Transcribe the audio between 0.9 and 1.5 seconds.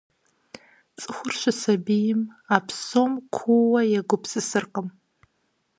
Цӏыхур